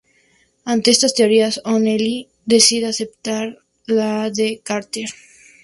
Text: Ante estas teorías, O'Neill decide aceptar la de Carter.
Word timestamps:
Ante 0.71 0.87
estas 0.89 1.13
teorías, 1.13 1.59
O'Neill 1.63 2.27
decide 2.47 2.87
aceptar 2.87 3.59
la 3.85 4.31
de 4.31 4.59
Carter. 4.63 5.09